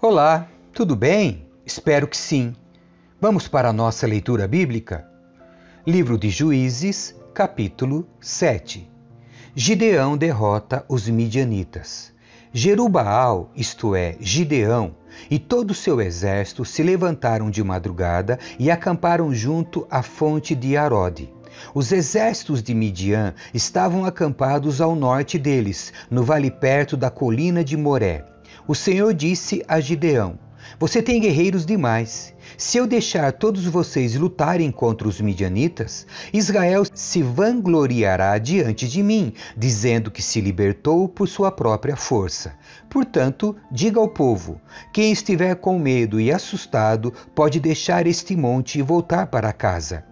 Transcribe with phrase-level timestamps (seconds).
[0.00, 1.48] Olá, tudo bem?
[1.66, 2.54] Espero que sim.
[3.20, 5.04] Vamos para a nossa leitura bíblica?
[5.84, 8.88] Livro de Juízes, capítulo 7.
[9.56, 12.12] Gideão derrota os midianitas.
[12.52, 14.94] Jerubaal, isto é, Gideão,
[15.28, 20.76] e todo o seu exército se levantaram de madrugada e acamparam junto à fonte de
[20.76, 21.28] Arode.
[21.74, 27.76] Os exércitos de Midian estavam acampados ao norte deles, no vale perto da colina de
[27.76, 28.37] Moré.
[28.68, 30.38] O Senhor disse a Gideão:
[30.78, 32.34] Você tem guerreiros demais.
[32.58, 39.32] Se eu deixar todos vocês lutarem contra os midianitas, Israel se vangloriará diante de mim,
[39.56, 42.52] dizendo que se libertou por sua própria força.
[42.90, 44.60] Portanto, diga ao povo:
[44.92, 50.04] quem estiver com medo e assustado pode deixar este monte e voltar para casa.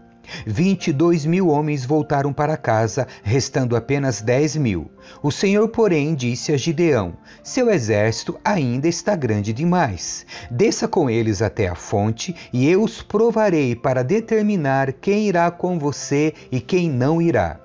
[0.47, 4.91] Vinte e dois mil homens voltaram para casa, restando apenas dez mil.
[5.23, 10.27] O Senhor, porém, disse a Gideão: Seu exército ainda está grande demais.
[10.51, 15.79] Desça com eles até a fonte, e eu os provarei para determinar quem irá com
[15.79, 17.61] você e quem não irá.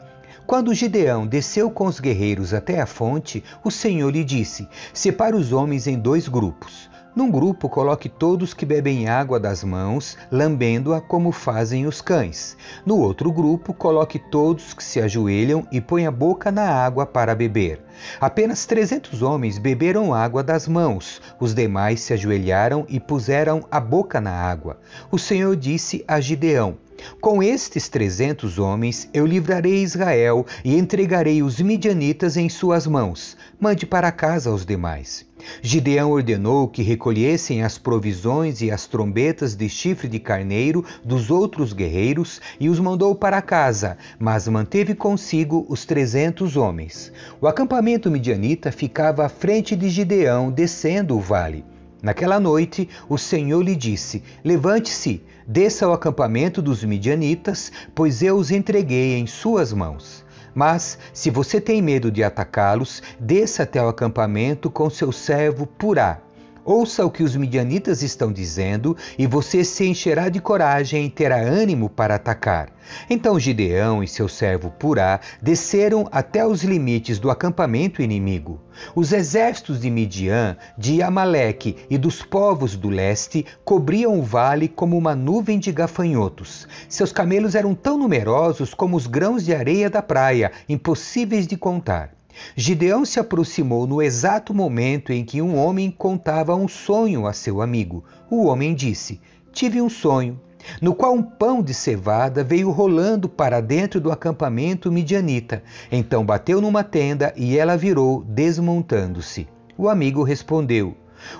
[0.46, 5.54] Quando Gideão desceu com os guerreiros até a fonte, o Senhor lhe disse: Separa os
[5.54, 6.91] homens em dois grupos.
[7.14, 12.56] Num grupo, coloque todos que bebem água das mãos, lambendo-a como fazem os cães.
[12.86, 17.36] No outro grupo, coloque todos que se ajoelham e põe a boca na água para
[17.36, 17.82] beber.
[18.20, 24.22] Apenas trezentos homens beberam água das mãos, os demais se ajoelharam e puseram a boca
[24.22, 24.80] na água.
[25.12, 26.78] O Senhor disse a Gideão:
[27.20, 33.36] com estes trezentos homens eu livrarei Israel e entregarei os midianitas em suas mãos.
[33.60, 35.26] Mande para casa os demais.
[35.62, 41.74] Gideão ordenou que recolhessem as provisões e as trombetas de chifre de carneiro dos outros
[41.74, 47.12] guerreiros e os mandou para casa, mas manteve consigo os trezentos homens.
[47.40, 51.66] O acampamento midianita ficava à frente de Gideão, descendo o vale.
[52.02, 58.50] Naquela noite, o Senhor lhe disse: Levante-se, desça ao acampamento dos midianitas, pois eu os
[58.50, 60.26] entreguei em suas mãos.
[60.54, 66.20] Mas, se você tem medo de atacá-los, desça até o acampamento com seu servo Purá.
[66.64, 71.38] Ouça o que os midianitas estão dizendo, e você se encherá de coragem e terá
[71.38, 72.70] ânimo para atacar.
[73.10, 78.62] Então Gideão e seu servo Purá desceram até os limites do acampamento inimigo.
[78.96, 84.98] Os exércitos de Midian, de Amaleque e dos povos do leste cobriam o vale como
[84.98, 86.68] uma nuvem de gafanhotos.
[86.88, 92.21] Seus camelos eram tão numerosos como os grãos de areia da praia, impossíveis de contar.
[92.56, 97.62] Gideão se aproximou no exato momento em que um homem contava um sonho a seu
[97.62, 98.04] amigo.
[98.30, 99.20] O homem disse:
[99.52, 100.40] Tive um sonho,
[100.82, 105.64] no qual um pão de cevada veio rolando para dentro do acampamento midianita.
[105.92, 109.48] Então bateu numa tenda e ela virou, desmontando-se.
[109.78, 110.96] O amigo respondeu: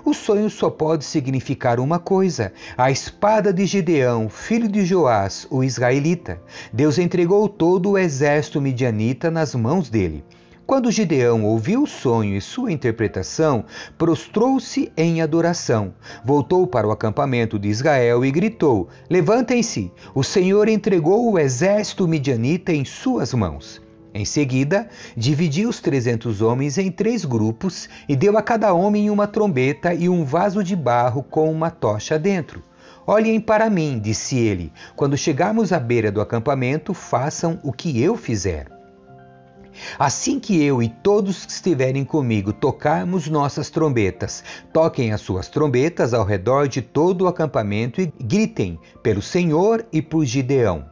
[0.06, 5.64] o sonho só pode significar uma coisa: a espada de Gideão, filho de Joás, o
[5.64, 6.40] israelita.
[6.72, 10.24] Deus entregou todo o exército midianita nas mãos dele.
[10.72, 13.66] Quando Gideão ouviu o sonho e sua interpretação,
[13.98, 15.94] prostrou-se em adoração.
[16.24, 19.92] Voltou para o acampamento de Israel e gritou: Levantem-se!
[20.16, 23.82] O Senhor entregou o exército midianita em suas mãos.
[24.14, 29.28] Em seguida, dividiu os trezentos homens em três grupos e deu a cada homem uma
[29.28, 32.64] trombeta e um vaso de barro com uma tocha dentro.
[33.06, 34.72] Olhem para mim, disse ele.
[34.96, 38.81] Quando chegarmos à beira do acampamento, façam o que eu fizer.
[39.98, 44.44] Assim que eu e todos que estiverem comigo tocarmos nossas trombetas,
[44.74, 50.02] toquem as suas trombetas ao redor de todo o acampamento e gritem pelo Senhor e
[50.02, 50.91] por Gideão.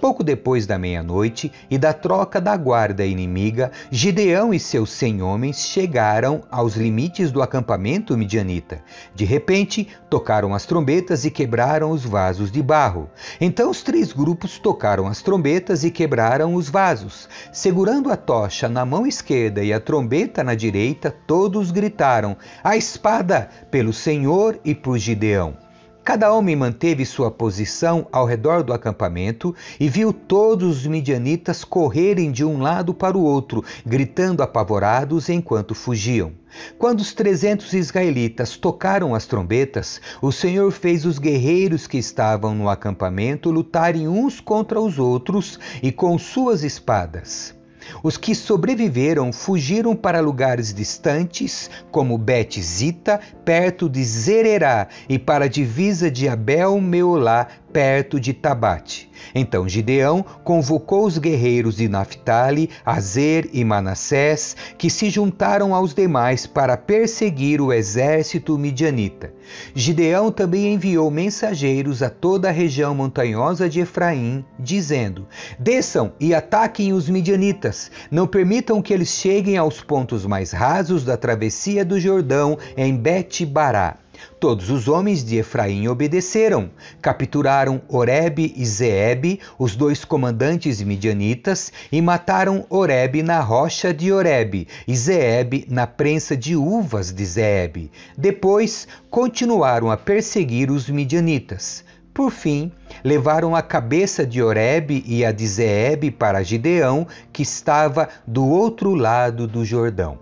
[0.00, 5.66] Pouco depois da meia-noite e da troca da guarda inimiga, Gideão e seus cem homens
[5.66, 8.82] chegaram aos limites do acampamento midianita.
[9.14, 13.10] De repente, tocaram as trombetas e quebraram os vasos de barro.
[13.40, 17.28] Então os três grupos tocaram as trombetas e quebraram os vasos.
[17.52, 23.48] Segurando a tocha na mão esquerda e a trombeta na direita, todos gritaram: A espada!
[23.70, 25.63] pelo Senhor e por Gideão.
[26.04, 32.30] Cada homem manteve sua posição ao redor do acampamento e viu todos os midianitas correrem
[32.30, 36.32] de um lado para o outro, gritando apavorados enquanto fugiam.
[36.76, 42.68] Quando os trezentos israelitas tocaram as trombetas, o Senhor fez os guerreiros que estavam no
[42.68, 47.54] acampamento lutarem uns contra os outros e com suas espadas.
[48.02, 55.48] Os que sobreviveram fugiram para lugares distantes, como Bet-Zita, perto de Zererá, e para a
[55.48, 59.10] divisa de Abel-Meolá, perto de Tabate.
[59.34, 66.46] Então Gideão convocou os guerreiros de Naphtali, Azer e Manassés, que se juntaram aos demais
[66.46, 69.32] para perseguir o exército midianita.
[69.74, 75.26] Gideão também enviou mensageiros a toda a região montanhosa de Efraim, dizendo:
[75.58, 77.90] Desçam e ataquem os midianitas.
[78.08, 84.03] Não permitam que eles cheguem aos pontos mais rasos da travessia do Jordão em Bet-Bará.
[84.38, 86.70] Todos os homens de Efraim obedeceram,
[87.00, 94.68] capturaram Oreb e Zeeb, os dois comandantes midianitas, e mataram Oreb na rocha de Oreb
[94.86, 97.90] e Zeeb na prensa de uvas de Zeeb.
[98.16, 101.84] Depois continuaram a perseguir os midianitas.
[102.12, 102.70] Por fim,
[103.02, 108.94] levaram a cabeça de Oreb e a de Zeeb para Gideão, que estava do outro
[108.94, 110.18] lado do Jordão.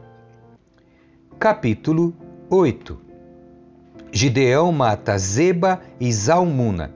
[1.38, 2.14] Capítulo
[2.48, 3.01] 8
[4.14, 6.92] Gideão mata Zeba e Zalmuna.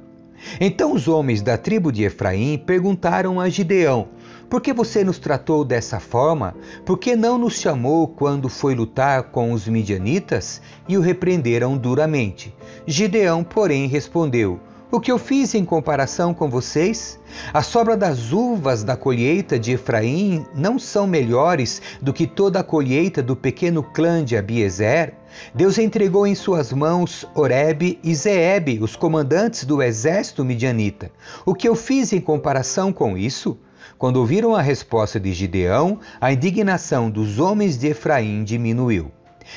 [0.61, 4.09] Então os homens da tribo de Efraim perguntaram a Gideão:
[4.51, 6.55] Por que você nos tratou dessa forma?
[6.85, 10.61] Por que não nos chamou quando foi lutar com os midianitas?
[10.87, 12.55] E o repreenderam duramente.
[12.87, 14.61] Gideão, porém, respondeu:
[14.97, 17.21] o que eu fiz em comparação com vocês?
[17.53, 22.65] A sobra das uvas da colheita de Efraim não são melhores do que toda a
[22.65, 25.13] colheita do pequeno clã de Abiezer?
[25.55, 31.11] Deus entregou em suas mãos Oreb e Zeeb, os comandantes do exército midianita.
[31.45, 33.59] O que eu fiz em comparação com isso?
[33.99, 39.13] Quando ouviram a resposta de Gideão, a indignação dos homens de Efraim diminuiu.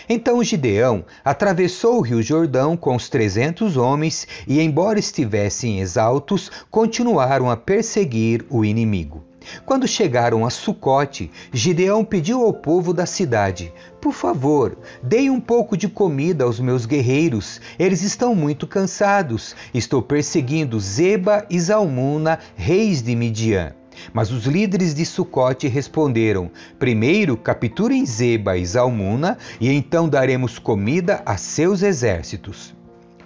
[0.07, 7.49] Então Gideão atravessou o rio Jordão com os trezentos homens e, embora estivessem exaltos, continuaram
[7.49, 9.23] a perseguir o inimigo.
[9.65, 15.77] Quando chegaram a Sucote, Gideão pediu ao povo da cidade: Por favor, dei um pouco
[15.77, 17.59] de comida aos meus guerreiros.
[17.77, 19.55] Eles estão muito cansados.
[19.73, 23.78] Estou perseguindo Zeba e Zalmuna, reis de Midian.
[24.13, 31.21] Mas os líderes de Sucote responderam: Primeiro capturem Zeba e Zalmuna, e então daremos comida
[31.25, 32.73] a seus exércitos.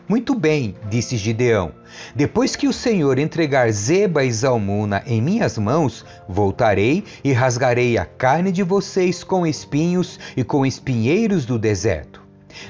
[0.08, 1.72] Muito bem, disse Gideão.
[2.14, 8.06] Depois que o Senhor entregar Zeba e Zalmuna em minhas mãos, voltarei e rasgarei a
[8.06, 12.22] carne de vocês com espinhos e com espinheiros do deserto.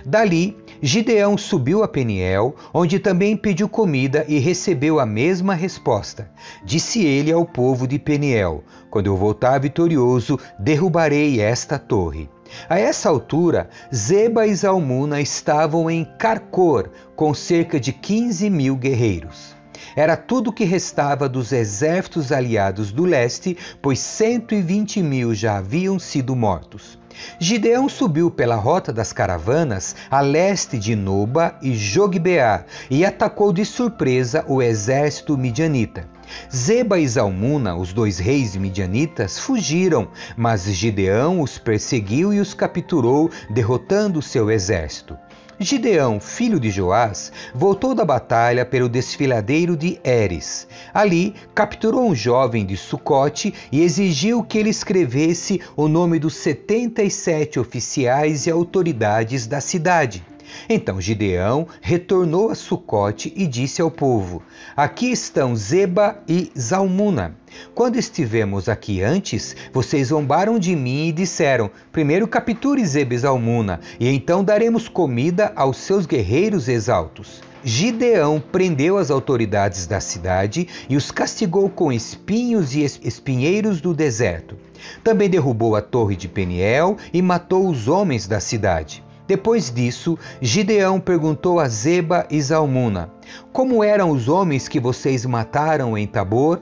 [0.05, 6.29] Dali, Gideão subiu a Peniel, onde também pediu comida e recebeu a mesma resposta.
[6.61, 12.29] Disse ele ao povo de Peniel: Quando eu voltar vitorioso, derrubarei esta torre.
[12.67, 19.55] A essa altura, Zeba e Zalmuna estavam em Carcor, com cerca de 15 mil guerreiros.
[19.95, 25.97] Era tudo o que restava dos exércitos aliados do leste, pois 120 mil já haviam
[25.97, 27.01] sido mortos.
[27.39, 33.65] Gideão subiu pela rota das caravanas a leste de Noba e Jogbeá e atacou de
[33.65, 36.07] surpresa o exército midianita.
[36.53, 43.29] Zeba e Zalmuna, os dois reis midianitas, fugiram, mas Gideão os perseguiu e os capturou,
[43.49, 45.17] derrotando seu exército.
[45.59, 50.67] Gideão, filho de Joás, voltou da batalha pelo desfiladeiro de Eres.
[50.93, 57.59] Ali, capturou um jovem de Sucote e exigiu que ele escrevesse o nome dos 77
[57.59, 60.32] oficiais e autoridades da cidade.
[60.69, 64.41] Então Gideão retornou a Sucote e disse ao povo:
[64.75, 67.35] Aqui estão Zeba e Zalmuna.
[67.75, 73.79] Quando estivemos aqui antes, vocês zombaram de mim e disseram: Primeiro capture Zeba e Zalmuna,
[73.99, 77.41] e então daremos comida aos seus guerreiros exaltos.
[77.65, 84.57] Gideão prendeu as autoridades da cidade e os castigou com espinhos e espinheiros do deserto.
[85.01, 89.01] Também derrubou a torre de Peniel e matou os homens da cidade.
[89.27, 93.09] Depois disso, Gideão perguntou a Zeba e Zalmuna:
[93.51, 96.61] Como eram os homens que vocês mataram em Tabor?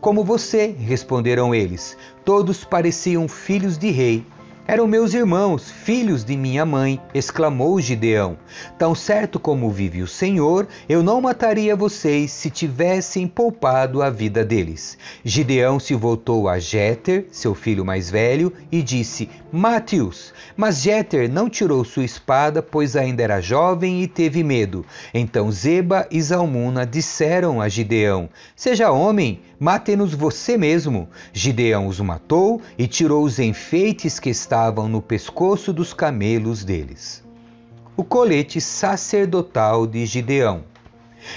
[0.00, 1.96] Como você, responderam eles.
[2.24, 4.26] Todos pareciam filhos de rei.
[4.64, 8.38] Eram meus irmãos, filhos de minha mãe, exclamou Gideão.
[8.78, 14.44] Tão certo como vive o Senhor, eu não mataria vocês se tivessem poupado a vida
[14.44, 14.96] deles.
[15.24, 20.32] Gideão se voltou a Jéter, seu filho mais velho, e disse: Mate-os.
[20.56, 24.86] Mas Jéter não tirou sua espada, pois ainda era jovem e teve medo.
[25.12, 31.08] Então Zeba e Zalmuna disseram a Gideão: Seja homem, mate-nos você mesmo.
[31.32, 37.22] Gideão os matou e tirou os enfeites que estavam no pescoço dos camelos deles.
[37.96, 40.64] O colete sacerdotal de Gideão.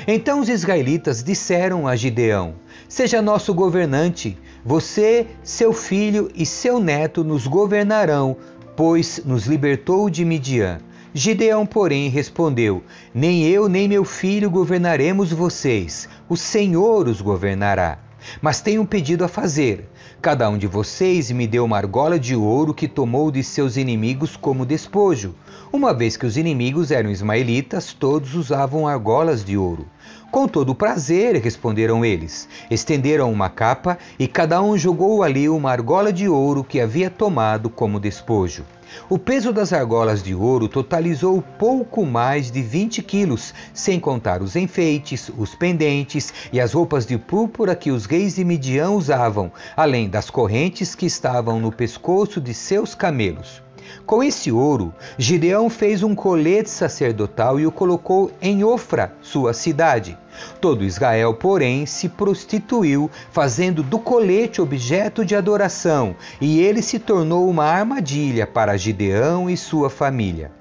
[0.07, 2.55] Então os israelitas disseram a Gideão:
[2.89, 8.37] Seja nosso governante, você, seu filho e seu neto nos governarão,
[8.75, 10.79] pois nos libertou de Midian.
[11.13, 12.81] Gideão, porém, respondeu:
[13.13, 16.09] Nem eu nem meu filho governaremos vocês.
[16.27, 17.99] o Senhor os governará.
[18.41, 19.89] Mas tenho um pedido a fazer.
[20.21, 24.35] Cada um de vocês me deu uma argola de ouro que tomou de seus inimigos
[24.35, 25.35] como despojo.
[25.71, 29.87] Uma vez que os inimigos eram ismaelitas, todos usavam argolas de ouro.
[30.35, 32.49] Com todo o prazer, responderam eles.
[32.69, 37.69] Estenderam uma capa e cada um jogou ali uma argola de ouro que havia tomado
[37.69, 38.65] como despojo.
[39.07, 44.57] O peso das argolas de ouro totalizou pouco mais de 20 quilos, sem contar os
[44.57, 50.09] enfeites, os pendentes e as roupas de púrpura que os reis de Midian usavam, além
[50.09, 53.63] das correntes que estavam no pescoço de seus camelos.
[54.05, 60.17] Com esse ouro, Gideão fez um colete sacerdotal e o colocou em Ofra, sua cidade.
[60.59, 67.49] Todo Israel, porém, se prostituiu, fazendo do colete objeto de adoração, e ele se tornou
[67.49, 70.51] uma armadilha para Gideão e sua família.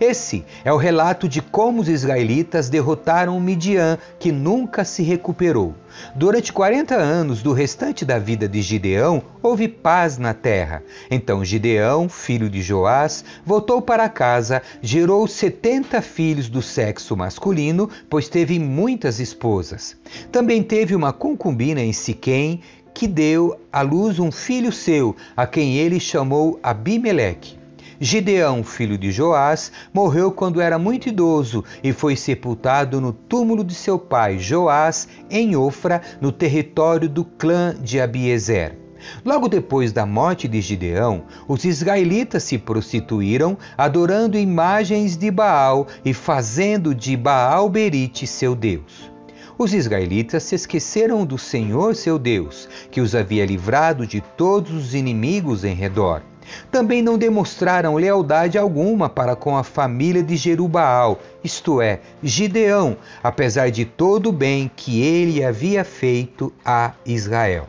[0.00, 5.74] Esse é o relato de como os israelitas derrotaram Midian, que nunca se recuperou.
[6.14, 10.82] Durante 40 anos do restante da vida de Gideão, houve paz na terra.
[11.10, 18.28] Então Gideão, filho de Joás, voltou para casa, gerou 70 filhos do sexo masculino, pois
[18.28, 19.96] teve muitas esposas.
[20.30, 22.60] Também teve uma concubina em Siquém,
[22.94, 27.61] que deu à luz um filho seu, a quem ele chamou Abimeleque.
[28.04, 33.76] Gideão, filho de Joás, morreu quando era muito idoso e foi sepultado no túmulo de
[33.76, 38.76] seu pai Joás, em Ofra, no território do clã de Abiezer.
[39.24, 46.12] Logo depois da morte de Gideão, os israelitas se prostituíram, adorando imagens de Baal e
[46.12, 49.12] fazendo de Baal Berite seu Deus.
[49.56, 54.92] Os israelitas se esqueceram do Senhor seu Deus, que os havia livrado de todos os
[54.92, 56.31] inimigos em redor.
[56.70, 63.70] Também não demonstraram lealdade alguma para com a família de Jerubaal, isto é, Gideão, apesar
[63.70, 67.68] de todo o bem que ele havia feito a Israel.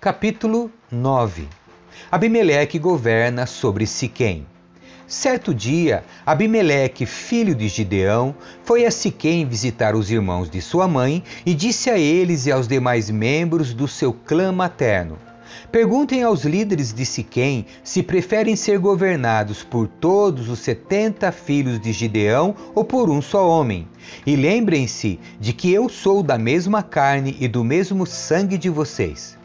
[0.00, 1.48] Capítulo 9
[2.10, 4.46] Abimeleque governa sobre Siquém.
[5.06, 11.22] Certo dia, Abimeleque, filho de Gideão, foi a Siquém visitar os irmãos de sua mãe
[11.44, 15.18] e disse a eles e aos demais membros do seu clã materno:
[15.70, 21.92] Perguntem aos líderes de Siquém se preferem ser governados por todos os setenta filhos de
[21.92, 23.88] Gideão ou por um só homem.
[24.26, 29.38] E lembrem-se de que eu sou da mesma carne e do mesmo sangue de vocês.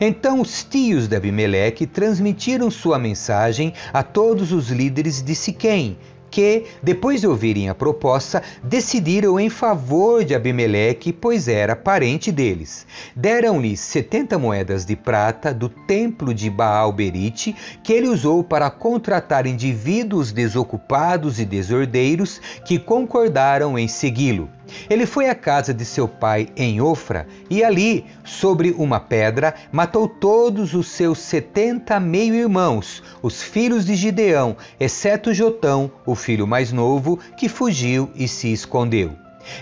[0.00, 5.96] Então os tios de Abimeleque transmitiram sua mensagem a todos os líderes de Siquém,
[6.30, 12.86] que, depois de ouvirem a proposta, decidiram em favor de Abimeleque, pois era parente deles.
[13.14, 20.32] Deram-lhe setenta moedas de prata do templo de Baal-Berite, que ele usou para contratar indivíduos
[20.32, 24.48] desocupados e desordeiros que concordaram em segui-lo.
[24.88, 30.08] Ele foi à casa de seu pai em Ofra e ali, sobre uma pedra, matou
[30.08, 37.18] todos os seus setenta meio-irmãos, os filhos de Gideão, exceto Jotão, o filho mais novo,
[37.36, 39.12] que fugiu e se escondeu.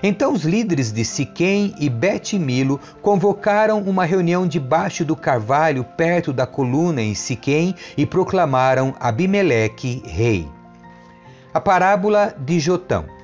[0.03, 6.47] Então os líderes de Siquém e Bet-Milo convocaram uma reunião debaixo do carvalho perto da
[6.47, 10.49] coluna em Siquém e proclamaram Abimeleque rei.
[11.53, 13.18] A parábola de Jotão.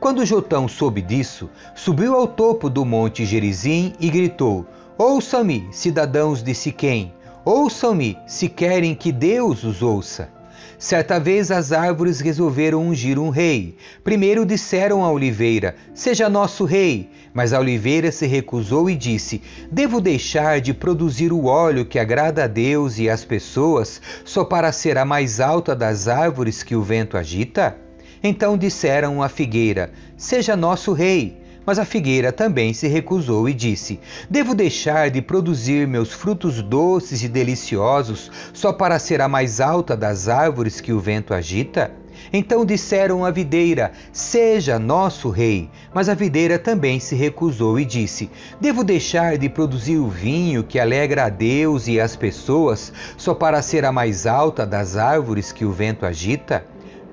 [0.00, 4.66] Quando Jotão soube disso, subiu ao topo do monte Gerizim e gritou:
[4.96, 7.12] Ouçam-me, cidadãos de Siquém,
[7.44, 10.30] ouçam-me se querem que Deus os ouça.
[10.78, 13.76] Certa vez as árvores resolveram ungir um rei.
[14.02, 17.10] Primeiro disseram à oliveira: Seja nosso rei.
[17.34, 22.44] Mas a oliveira se recusou e disse: Devo deixar de produzir o óleo que agrada
[22.44, 26.82] a Deus e às pessoas só para ser a mais alta das árvores que o
[26.82, 27.89] vento agita?
[28.22, 31.40] Então disseram à figueira: Seja nosso rei.
[31.64, 37.22] Mas a figueira também se recusou e disse: Devo deixar de produzir meus frutos doces
[37.22, 41.92] e deliciosos só para ser a mais alta das árvores que o vento agita?
[42.32, 45.70] Então disseram à videira: Seja nosso rei.
[45.92, 50.78] Mas a videira também se recusou e disse: Devo deixar de produzir o vinho que
[50.78, 55.64] alegra a Deus e as pessoas só para ser a mais alta das árvores que
[55.64, 56.64] o vento agita?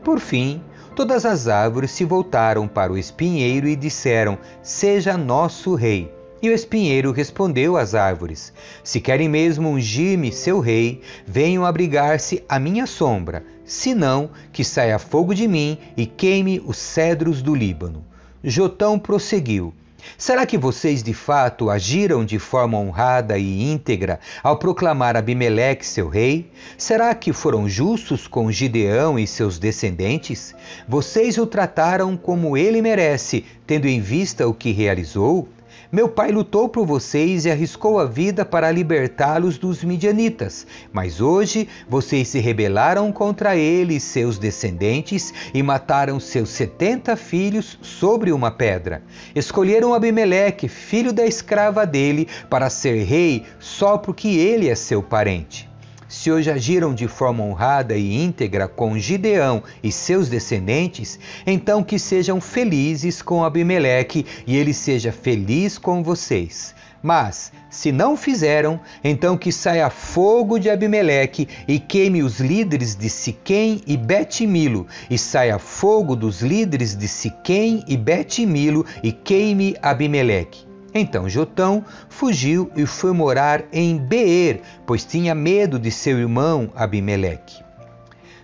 [0.04, 0.62] Por fim,
[0.98, 6.12] todas as árvores se voltaram para o espinheiro e disseram: Seja nosso rei.
[6.42, 8.52] E o espinheiro respondeu às árvores:
[8.84, 15.36] Se querem mesmo ungir-me seu rei, venham abrigar-se à minha sombra, senão que saia fogo
[15.36, 18.04] de mim e queime os cedros do Líbano.
[18.44, 19.76] Jotão prosseguiu:
[20.18, 26.08] Será que vocês de fato agiram de forma honrada e íntegra ao proclamar Abimeleque seu
[26.08, 26.52] rei?
[26.78, 30.54] Será que foram justos com Gideão e seus descendentes?
[30.88, 35.50] Vocês o trataram como ele merece, tendo em vista o que realizou?
[35.90, 41.66] Meu pai lutou por vocês e arriscou a vida para libertá-los dos midianitas, mas hoje
[41.88, 48.52] vocês se rebelaram contra ele e seus descendentes e mataram seus setenta filhos sobre uma
[48.52, 49.02] pedra.
[49.34, 55.70] Escolheram Abimeleque, filho da escrava dele, para ser rei só porque ele é seu parente
[56.08, 62.00] se hoje agiram de forma honrada e íntegra com Gideão e seus descendentes, então que
[62.00, 66.76] sejam felizes com Abimeleque e ele seja feliz com vocês.
[67.02, 73.10] Mas, se não fizeram, então que saia fogo de Abimeleque e queime os líderes de
[73.10, 80.67] Siquém e Betimilo, e saia fogo dos líderes de Siquém e Betimilo e queime Abimeleque.
[81.00, 87.64] Então Jotão fugiu e foi morar em Beer, pois tinha medo de seu irmão Abimeleque.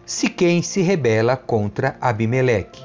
[0.05, 2.82] Siquém se rebela contra Abimeleque.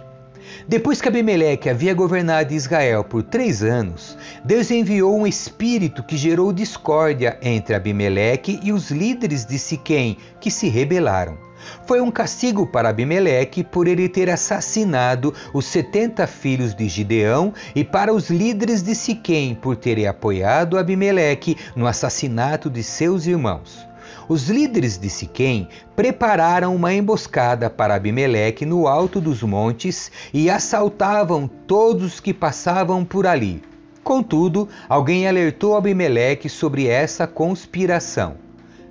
[0.69, 6.53] Depois que Abimeleque havia governado Israel por três anos, Deus enviou um espírito que gerou
[6.53, 11.39] discórdia entre Abimeleque e os líderes de Siquém, que se rebelaram.
[11.87, 17.83] Foi um castigo para Abimeleque por ele ter assassinado os setenta filhos de Gideão e
[17.83, 23.88] para os líderes de Siquém por terem apoiado Abimeleque no assassinato de seus irmãos.
[24.29, 31.49] Os líderes de Siquém prepararam uma emboscada para Abimeleque no alto dos montes e assaltavam
[31.49, 33.63] todos que passavam por ali.
[34.05, 38.37] Contudo, alguém alertou Abimeleque sobre essa conspiração.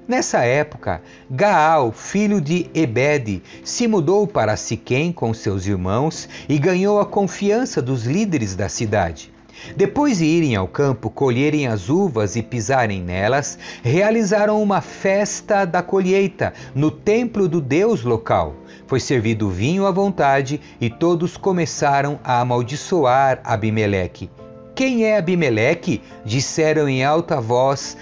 [0.08, 7.00] Nessa época, Gaal, filho de Ebed, se mudou para Siquém com seus irmãos e ganhou
[7.00, 9.37] a confiança dos líderes da cidade.
[9.76, 15.82] Depois de irem ao campo, colherem as uvas e pisarem nelas, realizaram uma festa da
[15.82, 18.56] colheita no templo do deus local.
[18.88, 24.30] Foi servido vinho à vontade e todos começaram a amaldiçoar Abimeleque.
[24.74, 26.02] Quem é Abimeleque?
[26.24, 27.98] Disseram em alta voz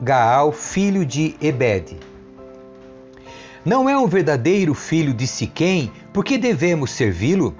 [0.00, 1.96] Gaal, filho de Ebed.
[3.64, 7.54] Não é um verdadeiro filho de Siquém, porque devemos servi-lo?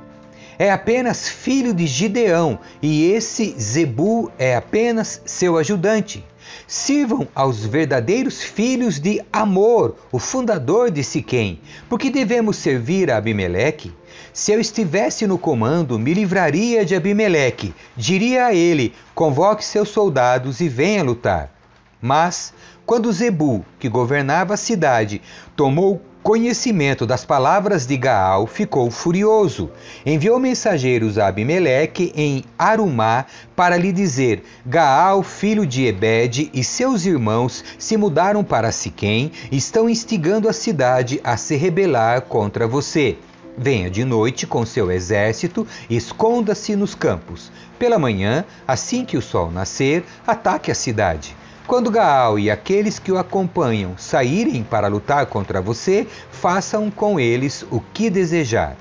[0.58, 6.24] É apenas filho de Gideão, e esse Zebu é apenas seu ajudante.
[6.66, 13.92] Sirvam aos verdadeiros filhos de Amor, o fundador de Siquém, porque devemos servir a Abimeleque.
[14.32, 17.72] Se eu estivesse no comando, me livraria de Abimeleque.
[17.96, 21.54] Diria a ele: convoque seus soldados e venha lutar.
[22.02, 22.52] Mas,
[22.84, 25.22] quando Zebu, que governava a cidade,
[25.54, 29.70] tomou conhecimento das palavras de Gaal, ficou furioso.
[30.04, 33.24] Enviou mensageiros a Abimeleque em Arumá
[33.56, 39.88] para lhe dizer: Gaal, filho de Ebed, e seus irmãos se mudaram para Siquém estão
[39.88, 43.16] instigando a cidade a se rebelar contra você.
[43.56, 47.50] Venha de noite com seu exército e esconda-se nos campos.
[47.78, 51.34] Pela manhã, assim que o sol nascer, ataque a cidade.
[51.68, 57.62] Quando Gaal e aqueles que o acompanham saírem para lutar contra você, façam com eles
[57.70, 58.74] o que desejar.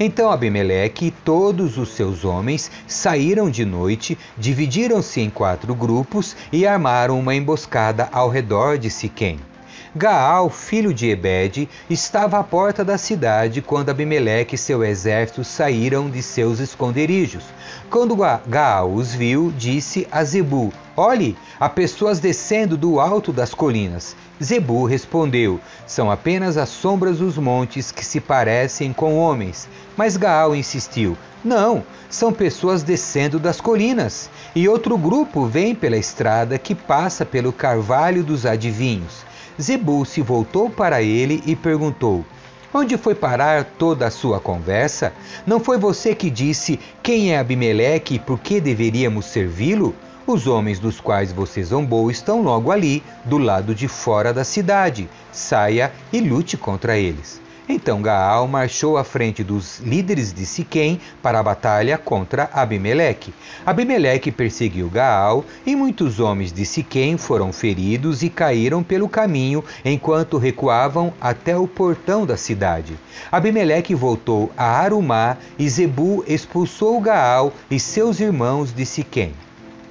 [0.00, 6.66] Então Abimeleque e todos os seus homens saíram de noite, dividiram-se em quatro grupos e
[6.66, 9.38] armaram uma emboscada ao redor de Siquém.
[9.96, 16.10] Gaal, filho de Ebed, estava à porta da cidade quando Abimeleque e seu exército saíram
[16.10, 17.44] de seus esconderijos.
[17.94, 18.16] Quando
[18.48, 24.16] Gaal os viu, disse a Zebu: Olhe, há pessoas descendo do alto das colinas.
[24.42, 29.68] Zebu respondeu: São apenas as sombras dos montes que se parecem com homens.
[29.96, 34.28] Mas Gaal insistiu: Não, são pessoas descendo das colinas.
[34.56, 39.24] E outro grupo vem pela estrada que passa pelo carvalho dos adivinhos.
[39.62, 42.24] Zebu se voltou para ele e perguntou:
[42.76, 45.12] Onde foi parar toda a sua conversa?
[45.46, 49.94] Não foi você que disse quem é Abimeleque e por que deveríamos servi-lo?
[50.26, 55.08] Os homens dos quais você zombou estão logo ali, do lado de fora da cidade.
[55.30, 57.43] Saia e lute contra eles.
[57.66, 63.32] Então Gaal marchou à frente dos líderes de Siquém para a batalha contra Abimeleque.
[63.64, 70.36] Abimeleque perseguiu Gaal e muitos homens de Siquém foram feridos e caíram pelo caminho enquanto
[70.36, 72.98] recuavam até o portão da cidade.
[73.32, 79.32] Abimeleque voltou a Arumá e Zebu expulsou Gaal e seus irmãos de Siquém.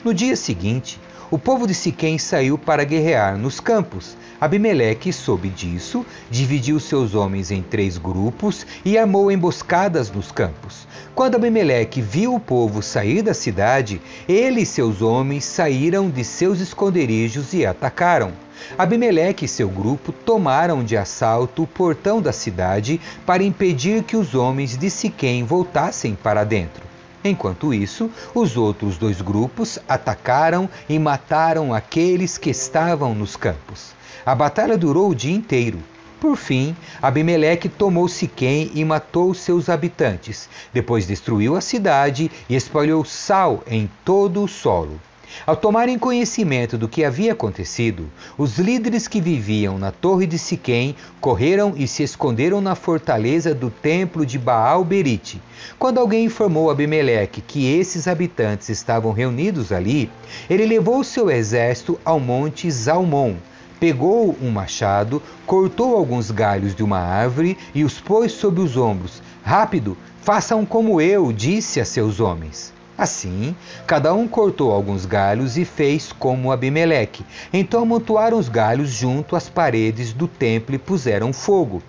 [0.04, 1.00] No dia seguinte,
[1.34, 4.16] o povo de Siquém saiu para guerrear nos campos.
[4.40, 10.88] Abimeleque soube disso, dividiu seus homens em três grupos e armou emboscadas nos campos.
[11.16, 16.60] Quando Abimeleque viu o povo sair da cidade, ele e seus homens saíram de seus
[16.60, 18.32] esconderijos e atacaram.
[18.78, 24.36] Abimeleque e seu grupo tomaram de assalto o portão da cidade para impedir que os
[24.36, 26.93] homens de Siquém voltassem para dentro.
[27.24, 33.94] Enquanto isso, os outros dois grupos atacaram e mataram aqueles que estavam nos campos.
[34.26, 35.80] A batalha durou o dia inteiro.
[36.20, 40.50] Por fim, Abimeleque tomou Siquém e matou seus habitantes.
[40.74, 45.00] Depois destruiu a cidade e espalhou sal em todo o solo.
[45.46, 50.96] Ao tomarem conhecimento do que havia acontecido, os líderes que viviam na torre de Siquém
[51.20, 55.42] correram e se esconderam na fortaleza do templo de Baal-Berite.
[55.78, 60.10] Quando alguém informou Abimeleque que esses habitantes estavam reunidos ali,
[60.50, 63.36] ele levou seu exército ao monte Zalmon
[63.84, 69.22] pegou um machado, cortou alguns galhos de uma árvore e os pôs sob os ombros.
[69.44, 72.73] Rápido, façam como eu, disse a seus homens.
[72.98, 73.56] Assim,
[73.88, 77.26] cada um cortou alguns galhos e fez como Abimeleque.
[77.52, 81.82] Então amontoaram os galhos junto às paredes do templo e puseram fogo.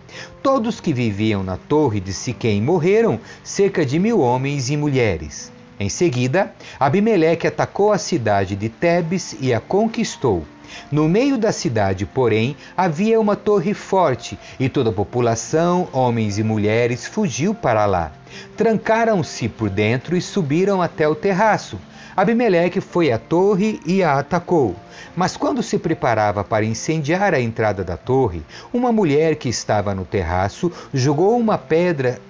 [0.42, 5.53] Todos que viviam na torre de Siquém morreram, cerca de mil homens e mulheres.
[5.78, 10.44] Em seguida, Abimeleque atacou a cidade de Tebes e a conquistou.
[10.90, 16.42] No meio da cidade, porém, havia uma torre forte e toda a população, homens e
[16.42, 18.12] mulheres, fugiu para lá.
[18.56, 21.78] Trancaram-se por dentro e subiram até o terraço.
[22.16, 24.76] Abimeleque foi à torre e a atacou.
[25.16, 30.04] Mas quando se preparava para incendiar a entrada da torre, uma mulher que estava no
[30.04, 32.20] terraço jogou uma pedra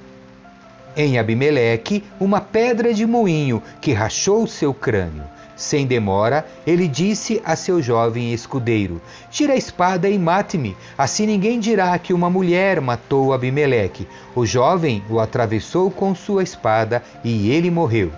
[0.97, 5.25] em Abimeleque, uma pedra de moinho que rachou seu crânio.
[5.57, 11.61] Sem demora, ele disse a seu jovem escudeiro: Tira a espada e mate-me, assim ninguém
[11.61, 14.09] dirá que uma mulher matou Abimeleque.
[14.35, 18.11] O jovem o atravessou com sua espada e ele morreu.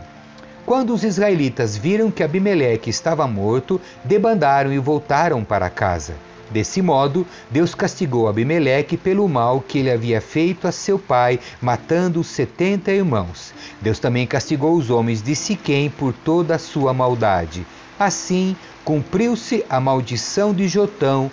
[0.65, 6.15] Quando os israelitas viram que Abimeleque estava morto, debandaram e voltaram para casa.
[6.51, 12.21] Desse modo, Deus castigou Abimeleque pelo mal que ele havia feito a seu pai, matando
[12.21, 13.53] os setenta irmãos.
[13.81, 17.67] Deus também castigou os homens de Siquém por toda a sua maldade.
[17.99, 18.55] Assim,
[18.85, 21.31] cumpriu-se a maldição de Jotão,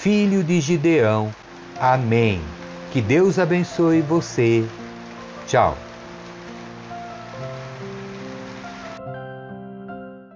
[0.00, 1.30] filho de Gideão.
[1.80, 2.40] Amém.
[2.92, 4.64] Que Deus abençoe você.
[5.46, 5.87] Tchau.